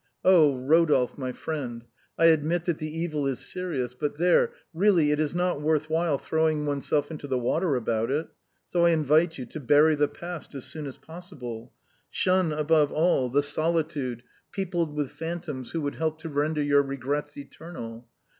Oh! 0.25 0.57
Rodolphe, 0.57 1.13
my 1.19 1.31
friend, 1.31 1.85
I 2.17 2.25
admit 2.25 2.65
that 2.65 2.79
the 2.79 2.89
evil 2.89 3.27
is 3.27 3.37
serious, 3.37 3.93
but 3.93 4.17
there, 4.17 4.51
really 4.73 5.11
it 5.11 5.19
is 5.19 5.35
not 5.35 5.61
worth 5.61 5.91
while 5.91 6.17
throwing 6.17 6.65
oneself 6.65 7.11
into 7.11 7.27
the 7.27 7.37
water 7.37 7.75
about 7.75 8.09
it. 8.09 8.27
So 8.67 8.83
I 8.87 8.93
invite 8.93 9.37
you 9.37 9.45
to 9.45 9.59
bury 9.59 9.93
the 9.93 10.07
past 10.07 10.55
as 10.55 10.65
soon 10.65 10.87
as 10.87 10.97
possible. 10.97 11.71
Shun 12.09 12.51
above 12.51 12.91
all 12.91 13.29
the 13.29 13.43
solitude 13.43 14.23
peopled 14.51 14.95
with 14.95 15.11
phan 15.11 15.39
toms 15.41 15.69
who 15.69 15.81
would 15.81 15.97
help 15.97 16.17
to 16.21 16.29
render 16.29 16.63
your 16.63 16.81
regrets 16.81 17.37
eternal. 17.37 18.07